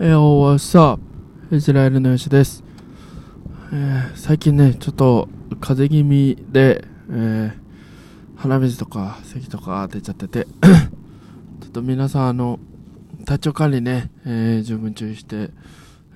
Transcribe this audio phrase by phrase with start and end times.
[0.00, 0.96] えー、おわさ、
[1.50, 2.62] イスラエルのよしです。
[3.72, 5.28] えー、最近ね、ちょっと
[5.60, 7.52] 風邪気味で、えー、
[8.36, 10.44] 鼻水とか咳とか出ちゃってて、
[11.60, 12.60] ちょっと皆さん、あの、
[13.24, 15.50] 体調管理ね、えー、十分注意して、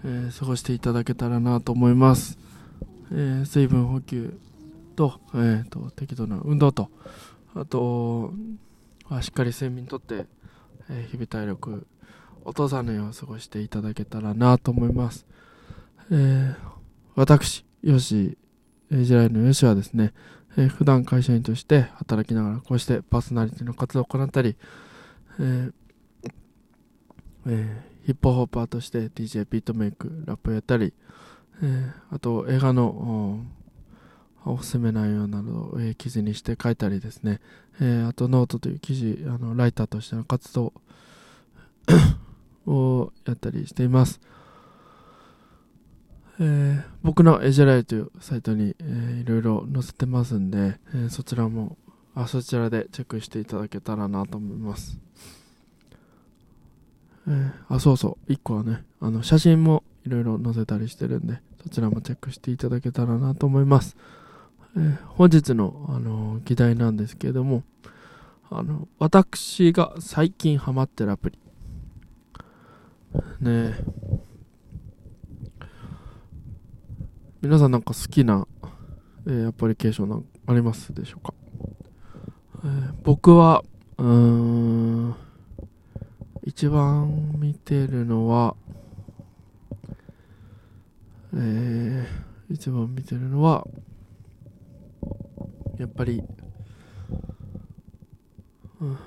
[0.04, 2.38] え、過ごしていただけたらなと思います。
[3.10, 4.38] え、水分補給
[4.94, 6.88] と、えーと、適度な運動と、
[7.56, 8.32] あと、
[9.22, 10.26] しっかり睡眠とって、
[10.88, 11.84] え、日々体力
[12.44, 15.26] お父さんのよう過ごしていただけたらなと思います。
[16.10, 16.56] えー、
[17.14, 18.36] 私、ヨシ、
[18.90, 20.12] イジラエルのヨシはですね、
[20.56, 24.56] えー、普段会社員として働きながらこうしてパーソナリティの活動を行ったり、
[25.40, 25.72] えー
[27.46, 30.92] えー、ヒップホッパーとして DJ ビートメイク、ラップをやったり、
[31.62, 33.40] えー、あと映画の
[34.44, 37.40] おすすめ内容などを、えー、記事にして書いたりですね、
[37.80, 40.72] えー、あとノートという記事、あのライターとしての活動
[42.66, 44.20] をやったりしています。
[46.40, 51.76] えー、僕のエジェライというサイトに、えー、いろいろ載せてますんで、えー、そちらも
[52.14, 54.98] あそちらでチェックしていただけたらなと思います。
[57.26, 63.96] えー、あ、そうそう、1個はね、あの写真もいろいろ載せたりしてるんで、そちらもチェックしていただけたらなと思います。
[64.76, 67.62] えー、本日の、あの議題なんですけれども、
[68.50, 71.38] あの、私が最近ハマってるアプリ、
[73.40, 73.84] ねえ。
[77.42, 78.46] 皆さんなんか好きな、
[79.26, 81.34] えー、アプリケーションなんありますでしょうか、
[82.64, 83.64] えー、僕は
[83.98, 85.16] うーん
[86.44, 88.54] 一番見てるのは
[91.34, 93.66] えー、一番見てるのは
[95.78, 96.22] やっぱり、
[98.80, 98.98] うん、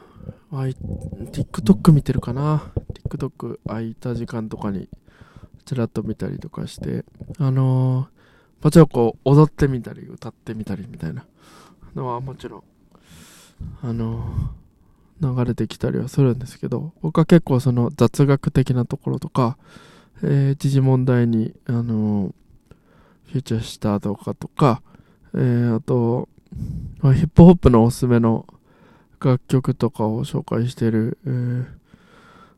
[0.51, 2.71] TikTok 見てるかな。
[3.17, 4.89] TikTok 空いた時間とかに
[5.65, 7.03] ちらっと見たりとかして、
[7.39, 11.25] あのー、もちろんこう踊ってみたり歌ってみたりみたいな
[11.95, 12.63] のはもちろん、
[13.81, 19.57] あのー、流れてきたりはするんですけど、僕は結構その雑学的なところとか、
[20.21, 22.33] えー、時事問題に、あのー、
[23.31, 24.81] フューチャーした動画とか、
[25.33, 26.29] えー、あと、
[27.01, 28.45] ヒップホップのおすすめの
[29.19, 31.65] 楽曲とかを紹介してる、えー、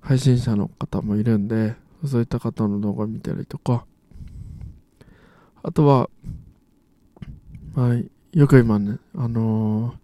[0.07, 1.75] 配信者の方もいるんで、
[2.05, 3.85] そういった方の動画見たりとか、
[5.63, 6.09] あとは、
[7.75, 9.95] はい、よく今ね、あの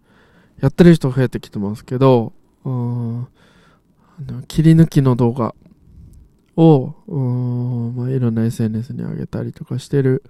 [0.60, 2.34] ー、やってる人増えてきてますけど、
[2.64, 3.28] あの
[4.46, 5.54] 切り抜きの動画
[6.58, 6.88] を、
[7.96, 10.22] まあ、いろんな SNS に上げたりとかしてる、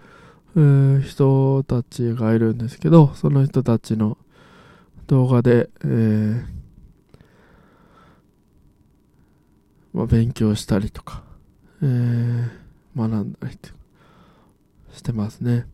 [0.54, 4.18] 人たちがいるんですけど、その人たちの
[5.08, 6.44] 動画で、えー、
[9.94, 11.22] まあ、勉強したりとか、
[11.80, 12.48] えー、
[12.96, 13.70] 学んだりと
[14.92, 15.66] してますね。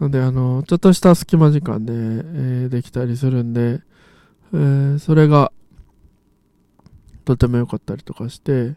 [0.00, 3.82] なので、あの、ちょっとした隙間時間で、えー、できたりするんで、
[4.54, 5.52] えー、それが、
[7.26, 8.76] とても良かったりとかして、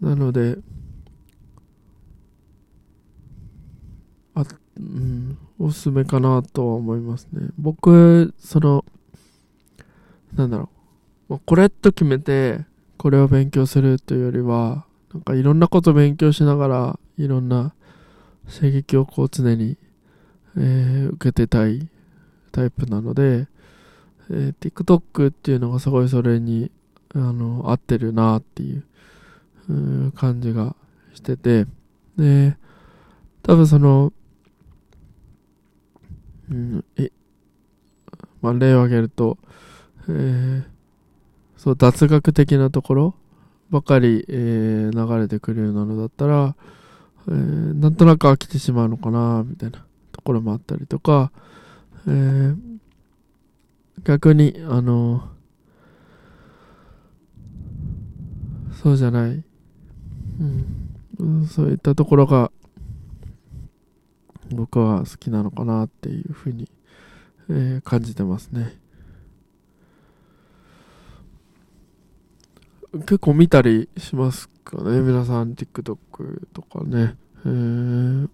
[0.00, 0.56] なので、
[4.34, 4.44] あ、
[4.78, 7.48] うん、おすすめかなとは思いますね。
[7.58, 8.84] 僕、その、
[10.36, 10.79] なんだろう。
[11.38, 12.64] これと決めて、
[12.96, 17.74] これを勉強するというよりは、なんかいろんなこと勉強しながら、いろんな
[18.52, 19.76] 刺激をこう常に、
[20.56, 21.88] えー、受けてたい
[22.52, 23.46] タイプなので、
[24.30, 26.70] えー、TikTok っていうのがすごいそれに、
[27.14, 28.84] あの、合ってるなっていう、
[29.68, 30.74] う感じが
[31.14, 31.66] してて、
[32.16, 32.56] で、
[33.42, 34.12] 多分その、
[36.50, 37.12] うん、え、
[38.42, 39.38] まあ、例を挙げると、
[40.08, 40.64] えー、
[41.60, 43.14] そう、雑学的なところ
[43.68, 46.56] ばかり、えー、流れてくるようなのだったら、
[47.28, 47.34] えー、
[47.78, 51.30] なんとなく飽きてしまうのかな、みたいなところもあったりとか、
[52.08, 52.56] えー、
[54.04, 55.28] 逆に、あの、
[58.82, 59.44] そうじゃない、
[61.18, 62.50] うん、そういったところが
[64.48, 66.70] 僕は好きなのかなっていうふうに、
[67.50, 68.79] えー、感じてますね。
[72.92, 75.00] 結構見たりしますかね。
[75.00, 75.96] 皆さん TikTok
[76.52, 77.16] とかね。
[77.44, 78.28] えー、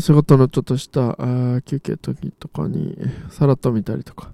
[0.00, 2.96] 仕事のちょっとしたあ休憩時とかに
[3.30, 4.32] さらっと見たりとか、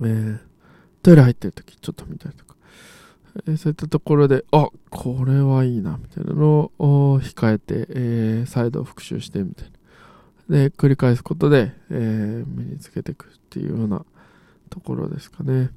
[0.00, 0.38] えー、
[1.02, 2.54] トイレ入ってる時ちょっと見たりとか、
[3.46, 9.70] えそういったところで、あ、これはいいな、みたいなのを控えて、えー、再度復習して、みたい
[10.48, 10.58] な。
[10.58, 14.04] で、繰り返すことで、えー、身につけていくっていうような
[14.70, 15.70] ところですかね。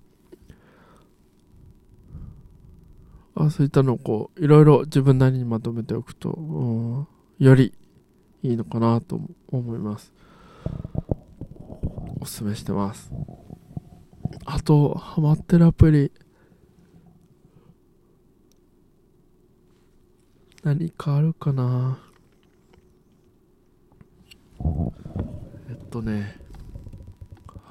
[3.35, 7.07] あ、そういったのをこう、いろいろ自分なりにまとめておくと、
[7.37, 7.73] より
[8.41, 9.19] いいのかなと
[9.49, 10.11] 思います。
[12.19, 13.11] おすすめしてます。
[14.45, 16.11] あと、ハマってるアプリ、
[20.63, 21.99] 何かあるかな
[25.69, 26.46] えっとね、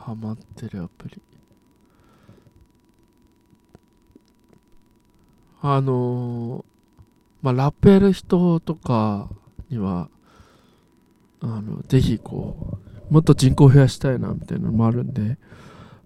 [0.06, 1.20] ハマってるアプリ。
[5.60, 6.64] あのー、
[7.42, 9.28] まあ、ラップやる人とか
[9.68, 10.08] には、
[11.40, 12.78] あの、ぜひこ
[13.10, 15.38] う、もっと人口増やしたいな、みたいなのもあるんで、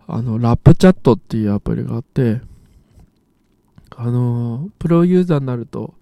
[0.07, 2.41] あの、ラップチャットっていうアプリがあって、
[3.95, 5.93] あのー、プロユーザーになると、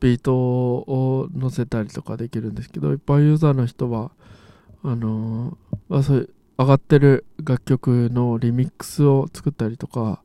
[0.00, 4.10] ビートを載せたりとかできるんですけど、一般ユーザーの人は、
[4.82, 10.22] あのー、まあ、そういう上がってる楽曲のリミックスを作ったりとか、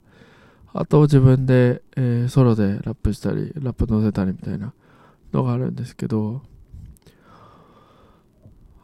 [0.74, 4.74] あと自分で、えー、ソロでラップしたり、ラップ載せたりみたいな
[5.33, 6.42] のがあるんですけど、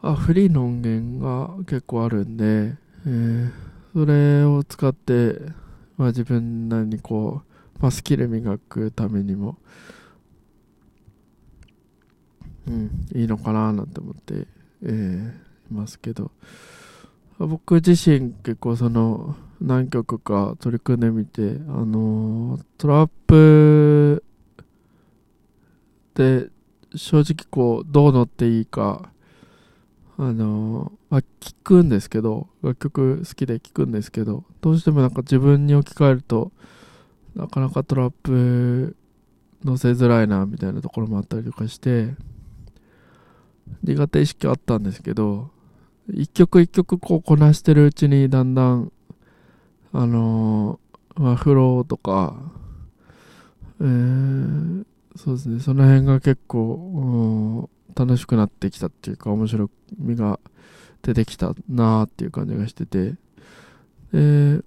[0.01, 3.51] あフリーの音源が結構あるんで、えー、
[3.93, 5.39] それを使って、
[5.97, 7.41] まあ、自分なりにこ
[7.79, 9.57] う、まあ、スキル磨くためにも、
[12.67, 14.47] うん、いいのかななんて思って、
[14.83, 15.31] えー、
[15.71, 16.31] いますけど、
[17.39, 24.23] 僕自身結構その何曲か取り組んでみてあのトラップ
[26.15, 26.49] で
[26.95, 29.11] 正直こうどう乗っていいか
[30.19, 36.51] あのまあ、聞くんですけど楽曲好きで聞くんですけどどうしてもなんか自分に置き換えると
[37.35, 38.95] なかなかトラップ
[39.63, 42.15] 乗せづらいなみたいなところもあったりとかして
[43.83, 45.51] 苦手意識あったんですけど
[46.13, 48.91] 一曲一曲こうこなしてるうちにだんだん、
[49.93, 52.35] あのー、まあ、フローとか、
[53.81, 60.39] えー、そうですね、その辺が結構、楽しくなってきたっていうか、面白みが
[61.01, 63.15] 出てきたなーっていう感じがしてて、
[64.13, 64.61] で、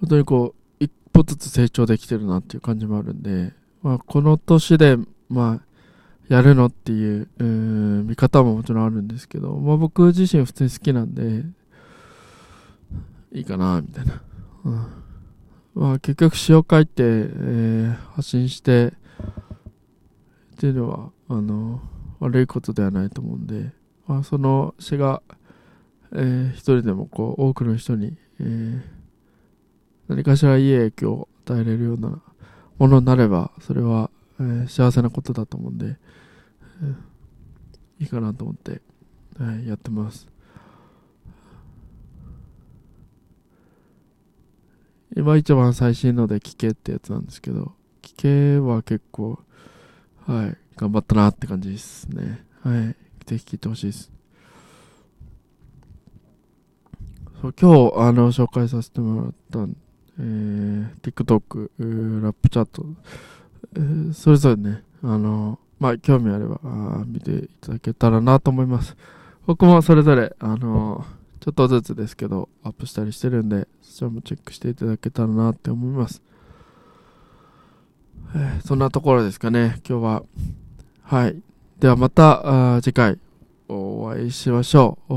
[0.00, 3.52] 本当にこう、一歩ずつ成長できてるなっていう感じもあるんで、
[3.82, 5.75] まあ、この年で、まあ、
[6.28, 11.44] やるのっていう、見方ももちろんあるんですけど、まあ僕自身普通に好きなんで、
[13.32, 14.22] いいかな、みたいな。
[14.64, 14.86] うん、
[15.74, 21.80] まあ結局詩を書いて、えー、発信して、っていうのは、あの、
[22.18, 23.72] 悪いことではないと思うんで、
[24.06, 25.22] まあその詩が、
[26.12, 28.80] えー、一人でもこう、多くの人に、えー、
[30.08, 32.20] 何かしらいい影響を与えれるような
[32.78, 35.96] ものになれば、それは、えー、幸せなことだと思うんで、
[37.98, 38.82] いいかなと思って、
[39.38, 40.28] はい、やってます。
[45.16, 47.72] 今一番最新ので聞けってやつなんですけど、
[48.02, 49.38] 聞けは結構、
[50.26, 52.44] はい、頑張ったなって感じですね。
[52.62, 54.12] はい、ぜひ聞いてほしいです。
[57.40, 59.72] そう今日、あの、紹介させてもらった、
[60.18, 61.70] えー、TikTok、
[62.22, 62.84] ラップチャット、
[63.76, 68.96] え、それぞれね、あの、まあ、興味あればあ見ていただけたらなと思います。
[69.46, 71.04] 僕もそれぞれ、あの、
[71.40, 76.22] ちょっとずつですけど、アップしたりしてるんで、そちらもチェックしていただけたらなって思います。
[78.34, 80.22] えー、そんなところですかね、今日は。
[81.02, 81.40] はい。
[81.78, 83.18] ではまた、次回
[83.68, 85.12] お会いしましょう。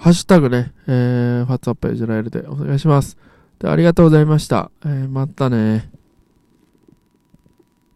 [0.00, 3.16] ハッシュタグね、えー、ファッツアップエジュラエルでお願いします。
[3.58, 4.70] でありがとうございました。
[4.84, 5.90] えー、またね